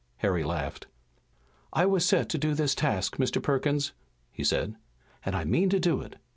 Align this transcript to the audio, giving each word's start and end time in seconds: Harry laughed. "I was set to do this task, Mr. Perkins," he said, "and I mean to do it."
Harry 0.17 0.43
laughed. 0.43 0.87
"I 1.73 1.85
was 1.85 2.03
set 2.03 2.27
to 2.29 2.39
do 2.39 2.55
this 2.55 2.73
task, 2.73 3.17
Mr. 3.17 3.39
Perkins," 3.39 3.93
he 4.31 4.43
said, 4.43 4.75
"and 5.23 5.35
I 5.35 5.43
mean 5.43 5.69
to 5.69 5.79
do 5.79 6.01
it." 6.01 6.15